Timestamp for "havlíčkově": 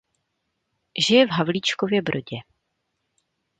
1.31-2.01